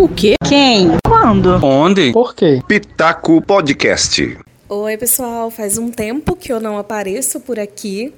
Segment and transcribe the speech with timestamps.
[0.00, 0.34] O quê?
[0.48, 0.92] Quem?
[1.06, 1.62] Quando?
[1.62, 2.10] Onde?
[2.10, 2.62] Por quê?
[2.66, 4.34] Pitaco Podcast.
[4.66, 5.50] Oi, pessoal.
[5.50, 8.14] Faz um tempo que eu não apareço por aqui.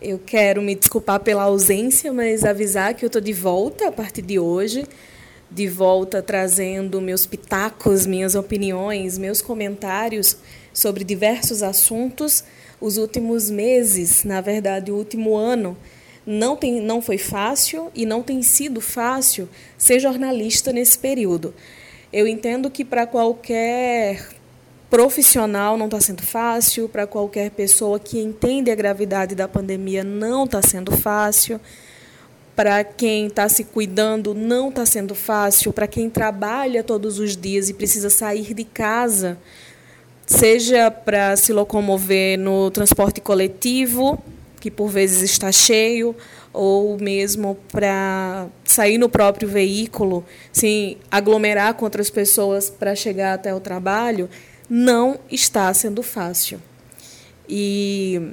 [0.00, 4.22] Eu quero me desculpar pela ausência, mas avisar que eu estou de volta a partir
[4.22, 4.86] de hoje.
[5.50, 10.36] De volta trazendo meus pitacos, minhas opiniões, meus comentários
[10.72, 12.44] sobre diversos assuntos.
[12.80, 15.76] Os últimos meses, na verdade, o último ano,
[16.26, 21.54] não, tem, não foi fácil e não tem sido fácil ser jornalista nesse período.
[22.12, 24.28] Eu entendo que para qualquer
[24.90, 30.44] profissional não está sendo fácil, para qualquer pessoa que entende a gravidade da pandemia não
[30.44, 31.60] está sendo fácil,
[32.54, 37.68] para quem está se cuidando não está sendo fácil, para quem trabalha todos os dias
[37.68, 39.36] e precisa sair de casa,
[40.24, 44.22] seja para se locomover no transporte coletivo,
[44.60, 46.14] que por vezes está cheio,
[46.52, 53.54] ou mesmo para sair no próprio veículo, se aglomerar com outras pessoas para chegar até
[53.54, 54.28] o trabalho,
[54.68, 56.60] não está sendo fácil.
[57.48, 58.32] E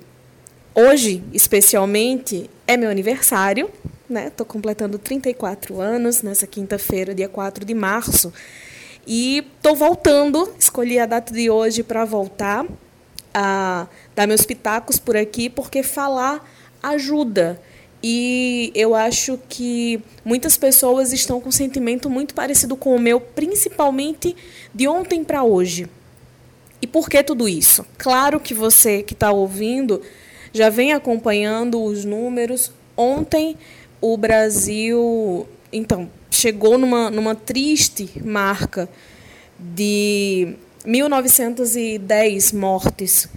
[0.74, 3.70] hoje, especialmente, é meu aniversário,
[4.10, 4.28] né?
[4.28, 8.34] Estou completando 34 anos nessa quinta-feira, dia 4 de março.
[9.06, 12.66] E estou voltando, escolhi a data de hoje para voltar
[13.34, 16.48] a dar meus pitacos por aqui, porque falar
[16.82, 17.60] ajuda.
[18.02, 23.20] E eu acho que muitas pessoas estão com um sentimento muito parecido com o meu,
[23.20, 24.36] principalmente
[24.74, 25.88] de ontem para hoje.
[26.82, 27.86] E por que tudo isso?
[27.98, 30.02] Claro que você que está ouvindo
[30.52, 32.72] já vem acompanhando os números.
[32.96, 33.58] Ontem
[34.02, 38.90] o Brasil, então, chegou numa, numa triste marca
[39.58, 43.30] de 1.910 mortes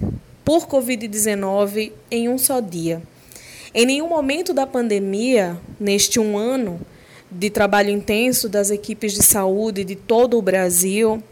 [0.45, 3.01] por Covid-19 em um só dia.
[3.73, 6.81] Em nenhum momento da pandemia, neste um ano
[7.31, 11.23] de trabalho intenso das equipes de saúde de todo o Brasil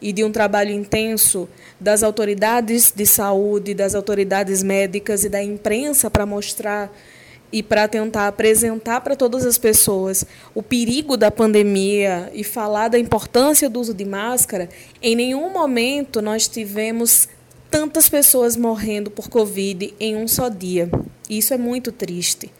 [0.00, 1.46] e de um trabalho intenso
[1.78, 6.90] das autoridades de saúde, das autoridades médicas e da imprensa para mostrar
[7.52, 12.98] e para tentar apresentar para todas as pessoas o perigo da pandemia e falar da
[12.98, 14.68] importância do uso de máscara,
[15.02, 17.28] em nenhum momento nós tivemos
[17.70, 20.90] tantas pessoas morrendo por Covid em um só dia.
[21.28, 22.50] Isso é muito triste.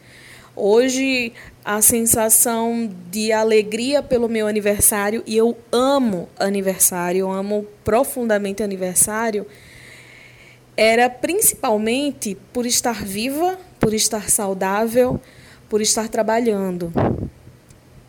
[0.55, 1.31] Hoje,
[1.63, 9.47] a sensação de alegria pelo meu aniversário, e eu amo aniversário, eu amo profundamente aniversário,
[10.75, 13.57] era principalmente por estar viva,
[13.89, 15.19] por estar saudável,
[15.67, 16.93] por estar trabalhando.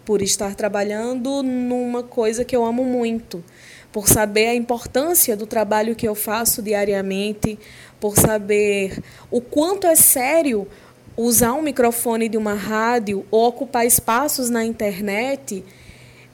[0.05, 3.43] Por estar trabalhando numa coisa que eu amo muito,
[3.91, 7.59] por saber a importância do trabalho que eu faço diariamente,
[7.99, 10.69] por saber o quanto é sério
[11.17, 15.65] usar um microfone de uma rádio ou ocupar espaços na internet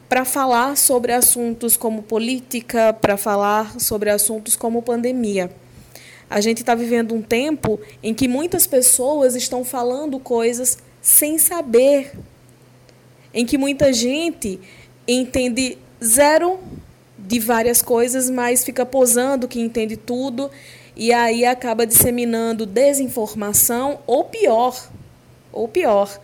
[0.09, 5.53] para falar sobre assuntos como política, para falar sobre assuntos como pandemia.
[6.29, 12.13] A gente está vivendo um tempo em que muitas pessoas estão falando coisas sem saber,
[13.33, 14.59] em que muita gente
[15.07, 16.59] entende zero
[17.17, 20.51] de várias coisas, mas fica posando que entende tudo
[20.97, 24.91] e aí acaba disseminando desinformação ou pior,
[25.53, 26.19] ou pior,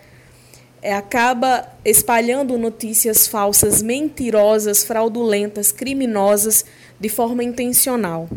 [0.80, 6.64] é, acaba espalhando notícias falsas, mentirosas, fraudulentas, criminosas
[6.98, 8.28] de forma intencional.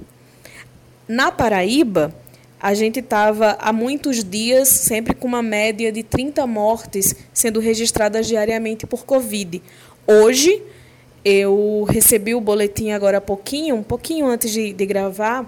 [1.08, 2.16] Na Paraíba,
[2.60, 8.26] a gente estava há muitos dias sempre com uma média de 30 mortes sendo registradas
[8.28, 9.62] diariamente por Covid.
[10.08, 10.64] Hoje,
[11.24, 15.48] eu recebi o boletim agora há pouquinho, um pouquinho antes de, de gravar,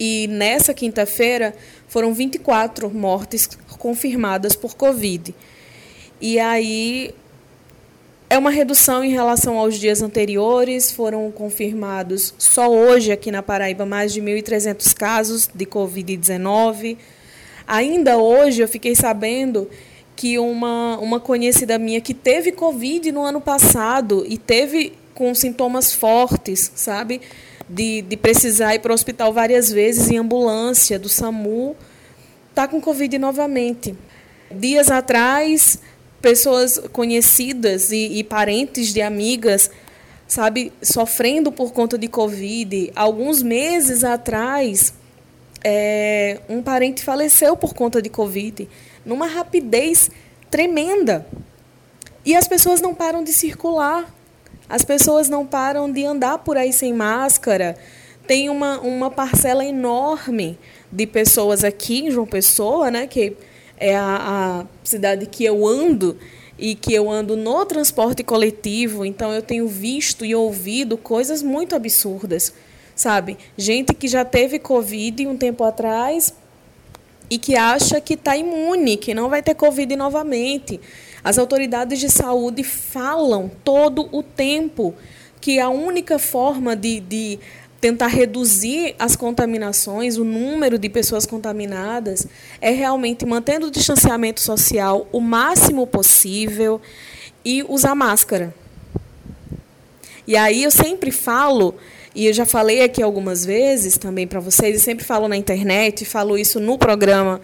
[0.00, 1.54] e nessa quinta-feira
[1.86, 5.32] foram 24 mortes confirmadas por Covid.
[6.20, 7.14] E aí
[8.30, 10.92] é uma redução em relação aos dias anteriores.
[10.92, 16.96] Foram confirmados só hoje aqui na Paraíba mais de 1.300 casos de Covid-19.
[17.66, 19.68] Ainda hoje eu fiquei sabendo
[20.14, 25.92] que uma, uma conhecida minha que teve Covid no ano passado e teve com sintomas
[25.92, 27.20] fortes, sabe?
[27.68, 31.74] De, de precisar ir para o hospital várias vezes em ambulância do SAMU,
[32.50, 33.96] está com Covid novamente.
[34.52, 35.78] Dias atrás,
[36.20, 39.70] pessoas conhecidas e, e parentes de amigas,
[40.26, 42.92] sabe, sofrendo por conta de Covid.
[42.94, 44.92] Alguns meses atrás,
[45.62, 48.68] é, um parente faleceu por conta de Covid
[49.04, 50.10] numa rapidez
[50.50, 51.26] tremenda.
[52.24, 54.12] E as pessoas não param de circular,
[54.68, 57.76] as pessoas não param de andar por aí sem máscara.
[58.26, 60.58] Tem uma, uma parcela enorme
[60.92, 63.36] de pessoas aqui em João Pessoa, né, que
[63.80, 66.16] é a, a cidade que eu ando,
[66.60, 71.74] e que eu ando no transporte coletivo, então eu tenho visto e ouvido coisas muito
[71.74, 72.52] absurdas,
[72.94, 73.38] sabe?
[73.56, 76.34] Gente que já teve Covid um tempo atrás
[77.30, 80.78] e que acha que está imune, que não vai ter Covid novamente.
[81.24, 84.94] As autoridades de saúde falam todo o tempo
[85.40, 87.38] que a única forma de, de
[87.80, 92.26] tentar reduzir as contaminações, o número de pessoas contaminadas,
[92.60, 96.80] é realmente mantendo o distanciamento social o máximo possível
[97.44, 98.54] e usar máscara.
[100.26, 101.74] E aí eu sempre falo,
[102.14, 106.04] e eu já falei aqui algumas vezes também para vocês, e sempre falo na internet,
[106.04, 107.40] falo isso no programa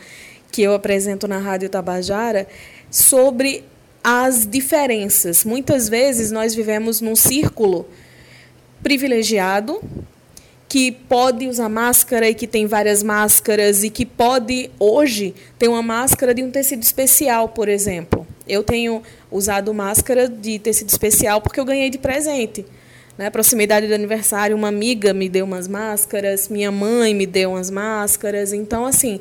[0.53, 2.47] que eu apresento na Rádio Tabajara,
[2.91, 3.65] sobre
[4.05, 5.45] as diferenças.
[5.45, 7.89] Muitas vezes nós vivemos num círculo
[8.83, 9.81] privilegiado
[10.69, 15.83] que pode usar máscara e que tem várias máscaras e que pode hoje ter uma
[15.83, 18.27] máscara de um tecido especial, por exemplo.
[18.49, 22.67] Eu tenho usado máscara de tecido especial porque eu ganhei de presente.
[23.17, 27.71] Na proximidade do aniversário, uma amiga me deu umas máscaras, minha mãe me deu umas
[27.71, 28.53] máscaras.
[28.53, 29.21] Então, assim,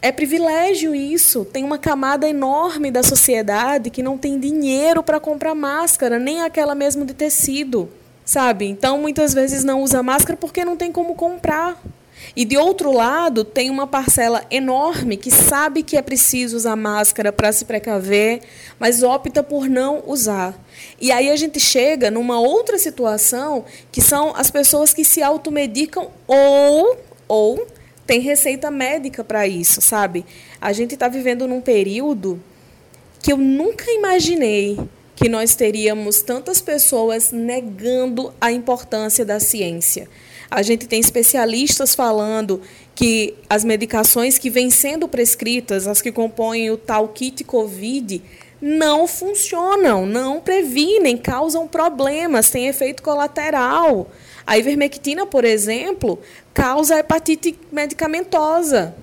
[0.00, 1.44] é privilégio isso.
[1.44, 6.74] Tem uma camada enorme da sociedade que não tem dinheiro para comprar máscara, nem aquela
[6.74, 7.88] mesmo de tecido
[8.26, 8.66] sabe?
[8.66, 11.80] Então, muitas vezes não usa máscara porque não tem como comprar.
[12.34, 17.32] E de outro lado, tem uma parcela enorme que sabe que é preciso usar máscara
[17.32, 18.40] para se precaver,
[18.78, 20.58] mas opta por não usar.
[21.00, 26.10] E aí a gente chega numa outra situação, que são as pessoas que se automedicam
[26.26, 27.66] ou ou
[28.06, 30.24] tem receita médica para isso, sabe?
[30.60, 32.40] A gente está vivendo num período
[33.20, 34.78] que eu nunca imaginei
[35.16, 40.08] que nós teríamos tantas pessoas negando a importância da ciência.
[40.48, 42.60] A gente tem especialistas falando
[42.94, 48.22] que as medicações que vêm sendo prescritas, as que compõem o tal kit COVID,
[48.60, 54.08] não funcionam, não previnem, causam problemas, têm efeito colateral.
[54.46, 56.18] A ivermectina, por exemplo,
[56.54, 58.94] causa hepatite medicamentosa.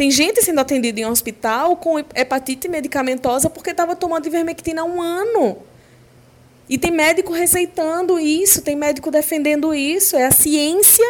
[0.00, 4.84] Tem gente sendo atendida em um hospital com hepatite medicamentosa porque estava tomando ivermectina há
[4.86, 5.58] um ano.
[6.70, 10.16] E tem médico receitando isso, tem médico defendendo isso.
[10.16, 11.04] É a ciência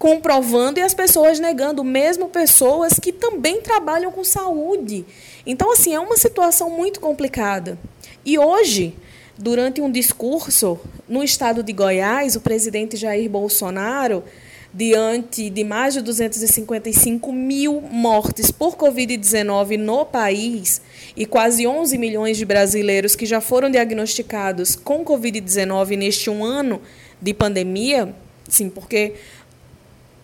[0.00, 5.04] comprovando e as pessoas negando, mesmo pessoas que também trabalham com saúde.
[5.46, 7.78] Então, assim, é uma situação muito complicada.
[8.24, 8.96] E hoje,
[9.38, 10.76] durante um discurso
[11.08, 14.24] no estado de Goiás, o presidente Jair Bolsonaro
[14.74, 20.80] diante de mais de 255 mil mortes por Covid-19 no país
[21.14, 26.80] e quase 11 milhões de brasileiros que já foram diagnosticados com Covid-19 neste um ano
[27.20, 28.14] de pandemia,
[28.48, 29.14] sim, porque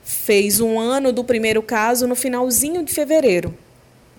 [0.02, 3.54] fez um ano do primeiro caso no finalzinho de fevereiro,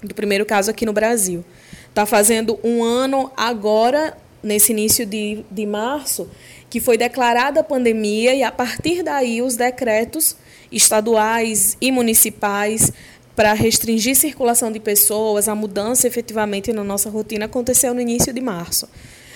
[0.04, 1.44] do primeiro caso aqui no Brasil.
[1.90, 6.30] Está fazendo um ano agora, nesse início de, de março,
[6.70, 10.36] que foi declarada a pandemia e, a partir daí, os decretos
[10.72, 12.92] estaduais e municipais
[13.36, 18.42] para restringir circulação de pessoas, a mudança efetivamente na nossa rotina aconteceu no início de
[18.42, 18.88] março.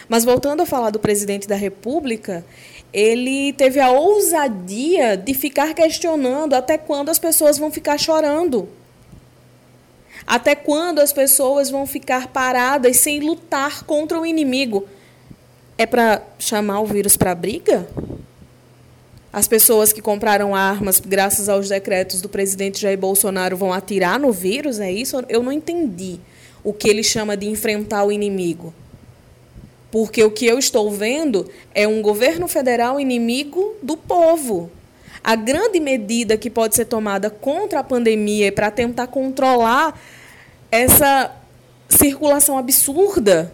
[0.10, 2.46] Mas voltando a falar do presidente da República,
[2.92, 8.68] ele teve a ousadia de ficar questionando até quando as pessoas vão ficar chorando.
[10.28, 14.86] Até quando as pessoas vão ficar paradas sem lutar contra o inimigo?
[15.78, 17.88] É para chamar o vírus para briga?
[19.32, 24.32] As pessoas que compraram armas, graças aos decretos do presidente Jair Bolsonaro, vão atirar no
[24.32, 24.80] vírus?
[24.80, 25.24] É isso?
[25.28, 26.20] Eu não entendi
[26.64, 28.72] o que ele chama de enfrentar o inimigo.
[29.92, 34.72] Porque o que eu estou vendo é um governo federal inimigo do povo.
[35.24, 40.00] A grande medida que pode ser tomada contra a pandemia para tentar controlar
[40.72, 41.32] essa
[41.90, 43.52] circulação absurda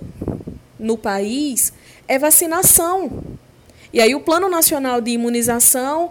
[0.78, 1.74] no país
[2.10, 3.24] é vacinação.
[3.94, 6.10] E aí o Plano Nacional de Imunização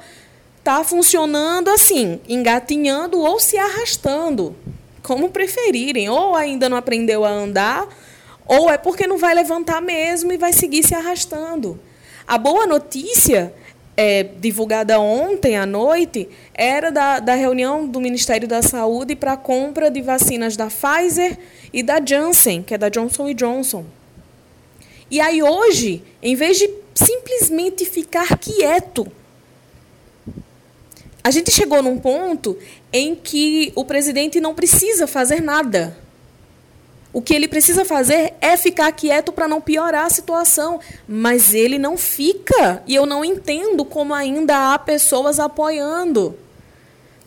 [0.59, 4.55] está funcionando assim, engatinhando ou se arrastando,
[5.03, 6.09] como preferirem.
[6.09, 7.89] Ou ainda não aprendeu a andar,
[8.47, 11.79] ou é porque não vai levantar mesmo e vai seguir se arrastando.
[12.27, 13.53] A boa notícia,
[13.97, 19.37] é, divulgada ontem à noite, era da, da reunião do Ministério da Saúde para a
[19.37, 21.37] compra de vacinas da Pfizer
[21.73, 23.98] e da Janssen, que é da Johnson Johnson.
[25.11, 29.11] E aí hoje, em vez de simplesmente ficar quieto,
[31.23, 32.57] a gente chegou num ponto
[32.93, 35.97] em que o presidente não precisa fazer nada.
[37.13, 40.79] O que ele precisa fazer é ficar quieto para não piorar a situação.
[41.07, 42.83] Mas ele não fica.
[42.87, 46.39] E eu não entendo como ainda há pessoas apoiando.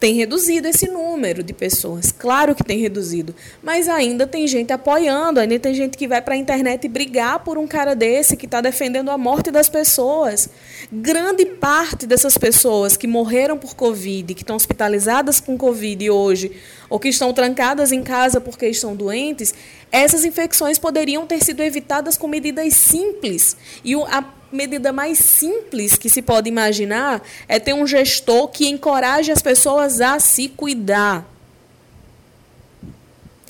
[0.01, 2.11] Tem reduzido esse número de pessoas.
[2.11, 3.35] Claro que tem reduzido.
[3.61, 7.55] Mas ainda tem gente apoiando, ainda tem gente que vai para a internet brigar por
[7.55, 10.49] um cara desse que está defendendo a morte das pessoas.
[10.91, 16.51] Grande parte dessas pessoas que morreram por Covid, que estão hospitalizadas com Covid hoje,
[16.89, 19.53] ou que estão trancadas em casa porque estão doentes,
[19.91, 23.55] essas infecções poderiam ter sido evitadas com medidas simples.
[23.85, 29.31] E a medida mais simples que se pode imaginar é ter um gestor que encoraje
[29.31, 31.25] as pessoas a se cuidar.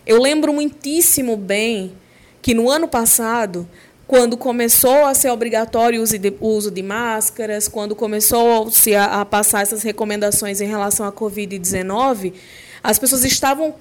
[0.05, 1.93] Eu lembro muitíssimo bem
[2.41, 3.67] que no ano passado,
[4.07, 6.01] quando começou a ser obrigatório
[6.39, 12.33] o uso de, máscaras, quando começou -se a, passar essas recomendações em relação à Covid-19,
[12.83, 13.75] as pessoas estavam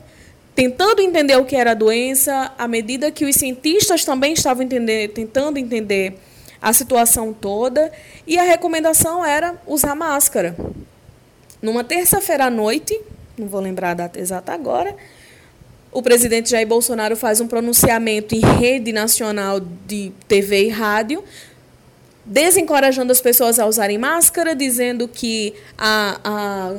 [0.54, 5.08] tentando entender o que era a doença, à medida que os cientistas também estavam entender,
[5.08, 6.18] tentando entender
[6.60, 7.90] a situação toda,
[8.26, 10.54] e a recomendação era usar máscara.
[11.62, 12.98] Numa terça-feira à noite,
[13.38, 14.94] não vou lembrar a data exata agora,
[15.92, 21.24] o presidente Jair Bolsonaro faz um pronunciamento em rede nacional de TV e rádio,
[22.24, 26.76] desencorajando as pessoas a usarem máscara, dizendo que a, a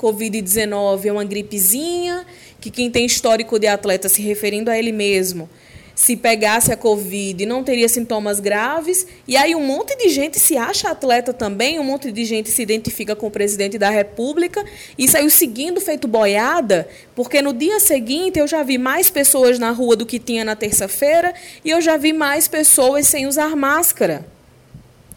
[0.00, 2.24] Covid-19 é uma gripezinha,
[2.58, 5.48] que quem tem histórico de atleta, se referindo a ele mesmo,
[5.94, 9.06] se pegasse a Covid, não teria sintomas graves.
[9.26, 12.62] E aí um monte de gente se acha atleta também, um monte de gente se
[12.62, 14.64] identifica com o presidente da República
[14.96, 19.70] e saiu seguindo feito boiada, porque no dia seguinte eu já vi mais pessoas na
[19.70, 21.34] rua do que tinha na terça-feira
[21.64, 24.31] e eu já vi mais pessoas sem usar máscara.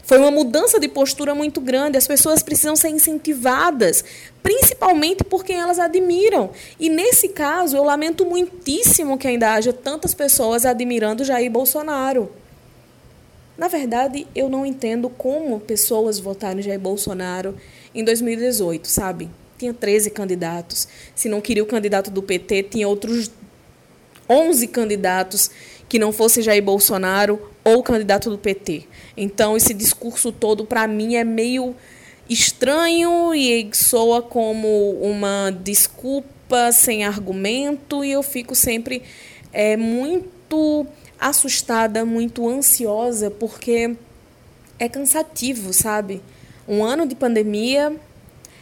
[0.05, 1.97] Foi uma mudança de postura muito grande.
[1.97, 4.05] As pessoas precisam ser incentivadas,
[4.43, 6.51] principalmente por quem elas admiram.
[6.79, 12.31] E nesse caso, eu lamento muitíssimo que ainda haja tantas pessoas admirando Jair Bolsonaro.
[13.57, 17.55] Na verdade, eu não entendo como pessoas votaram Jair Bolsonaro
[17.93, 19.27] em 2018, sabe?
[19.57, 20.87] Tinha 13 candidatos.
[21.15, 23.31] Se não queria o candidato do PT, tinha outros
[24.29, 25.49] 11 candidatos
[25.89, 28.83] que não fosse Jair Bolsonaro ou candidato do PT.
[29.17, 31.75] Então, esse discurso todo, para mim, é meio
[32.29, 39.01] estranho e soa como uma desculpa sem argumento, e eu fico sempre
[39.51, 40.85] é, muito
[41.19, 43.95] assustada, muito ansiosa, porque
[44.77, 46.21] é cansativo, sabe?
[46.67, 47.95] Um ano de pandemia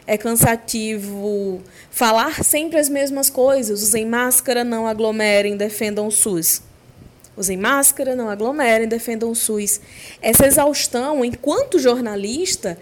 [0.08, 3.82] é cansativo falar sempre as mesmas coisas.
[3.82, 6.62] Usem máscara, não aglomerem, defendam o SUS.
[7.36, 9.82] Usem máscara, não aglomerem, defendam o SUS.
[10.22, 12.78] Essa exaustão, enquanto jornalista,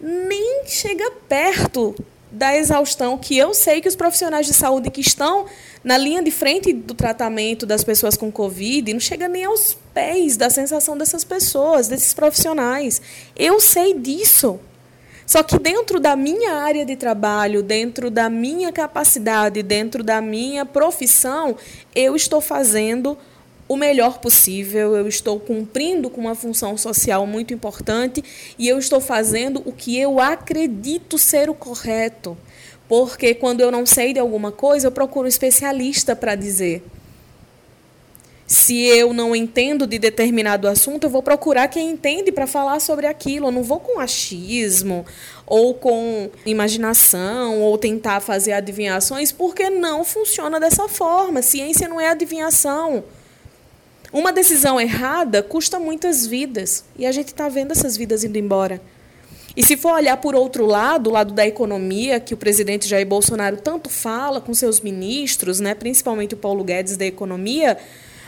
[0.00, 1.94] nem chega perto
[2.32, 5.44] da exaustão que eu sei que os profissionais de saúde que estão
[5.84, 10.36] na linha de frente do tratamento das pessoas com Covid não chega nem aos pés
[10.36, 13.02] da sensação dessas pessoas, desses profissionais.
[13.36, 14.58] Eu sei disso.
[15.26, 20.66] Só que dentro da minha área de trabalho, dentro da minha capacidade, dentro da minha
[20.66, 21.56] profissão,
[21.94, 23.16] eu estou fazendo
[23.68, 28.22] o melhor possível, eu estou cumprindo com uma função social muito importante
[28.58, 32.36] e eu estou fazendo o que eu acredito ser o correto.
[32.88, 36.82] Porque quando eu não sei de alguma coisa, eu procuro um especialista para dizer.
[38.46, 43.06] Se eu não entendo de determinado assunto, eu vou procurar quem entende para falar sobre
[43.06, 43.46] aquilo.
[43.46, 45.06] Eu não vou com achismo
[45.46, 51.40] ou com imaginação ou tentar fazer adivinhações, porque não funciona dessa forma.
[51.40, 53.02] Ciência não é adivinhação.
[54.12, 58.78] Uma decisão errada custa muitas vidas e a gente está vendo essas vidas indo embora.
[59.56, 63.06] E se for olhar por outro lado, o lado da economia, que o presidente Jair
[63.06, 67.78] Bolsonaro tanto fala com seus ministros, né, principalmente o Paulo Guedes da economia,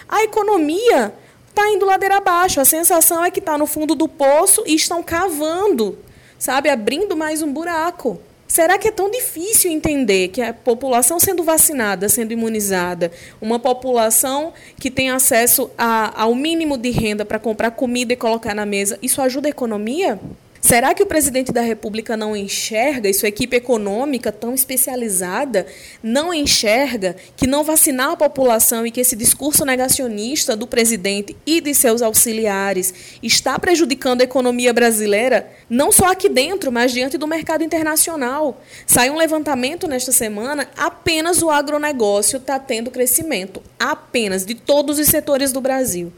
[0.08, 1.12] a economia
[1.48, 2.60] está indo ladeira abaixo.
[2.60, 5.98] A sensação é que está no fundo do poço e estão cavando,
[6.38, 8.18] sabe, abrindo mais um buraco.
[8.54, 14.52] Será que é tão difícil entender que a população sendo vacinada, sendo imunizada, uma população
[14.78, 18.96] que tem acesso a, ao mínimo de renda para comprar comida e colocar na mesa,
[19.02, 20.20] isso ajuda a economia?
[20.66, 25.66] Será que o presidente da República não enxerga, e sua equipe econômica tão especializada,
[26.02, 31.60] não enxerga que não vacinar a população e que esse discurso negacionista do presidente e
[31.60, 37.26] de seus auxiliares está prejudicando a economia brasileira, não só aqui dentro, mas diante do
[37.26, 38.62] mercado internacional?
[38.86, 45.08] Sai um levantamento nesta semana, apenas o agronegócio está tendo crescimento, apenas de todos os
[45.08, 46.10] setores do Brasil.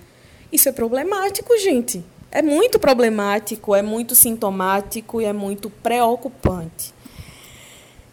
[0.52, 2.04] Isso é problemático, gente
[2.36, 6.92] é muito problemático, é muito sintomático e é muito preocupante.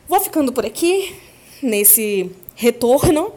[0.07, 1.13] Vou ficando por aqui
[1.61, 3.33] nesse retorno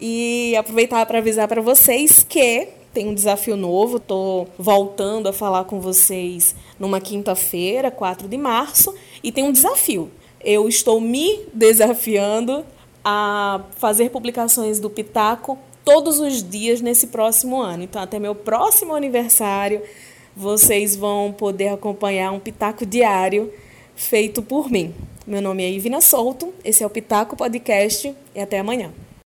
[0.00, 3.96] e aproveitar para avisar para vocês que tem um desafio novo.
[3.96, 8.94] Estou voltando a falar com vocês numa quinta-feira, 4 de março,
[9.24, 10.12] e tem um desafio.
[10.44, 12.64] eu estou me desafiando
[13.04, 17.82] a fazer publicações do Pitaco todos os dias nesse próximo ano.
[17.82, 19.82] Então, até meu próximo aniversário,
[20.36, 23.52] vocês vão poder acompanhar um Pitaco diário
[23.94, 24.94] feito por mim.
[25.26, 28.92] Meu nome é Ivina Souto, esse é o Pitaco Podcast e até amanhã.